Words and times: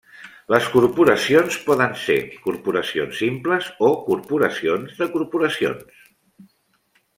Les 0.51 0.69
corporacions 0.75 1.57
poden 1.67 1.93
ser 2.05 2.15
corporacions 2.47 3.21
simples 3.25 3.69
o 3.89 3.93
corporacions 4.09 4.99
de 5.03 5.11
corporacions. 5.19 6.05